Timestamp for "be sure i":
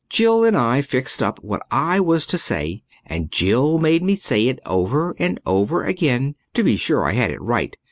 6.63-7.11